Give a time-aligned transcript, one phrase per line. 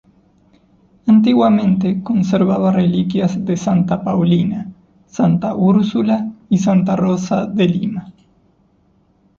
[1.05, 4.73] Antiguamente conservaba reliquias de Santa Paulina,
[5.05, 8.11] Santa Úrsula y Santa Rosa de Lima.